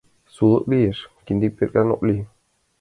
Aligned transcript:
Сулык 0.33 0.63
лиеш, 0.71 0.97
киндет 1.25 1.53
перкан 1.57 1.87
ок 1.95 2.01
лий... 2.07 2.21